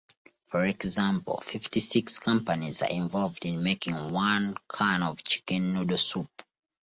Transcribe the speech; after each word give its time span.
For 0.47 0.65
example, 0.65 1.37
fifty-six 1.41 2.17
companies 2.17 2.81
are 2.81 2.89
involved 2.89 3.45
in 3.45 3.61
making 3.61 4.11
one 4.11 4.55
can 4.67 5.03
of 5.03 5.23
chicken 5.23 5.73
noodle 5.75 5.99
soup. 5.99 6.43